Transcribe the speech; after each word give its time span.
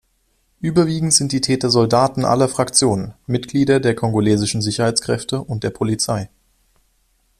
Überwiegend 0.61 1.13
sind 1.13 1.31
die 1.31 1.41
Täter 1.41 1.69
Soldaten 1.69 2.25
aller 2.25 2.49
Fraktionen, 2.49 3.13
Mitglieder 3.27 3.79
der 3.79 3.93
kongolesischen 3.93 4.63
Sicherheitskräfte 4.63 5.39
und 5.43 5.63
der 5.63 5.69
Polizei. 5.69 6.27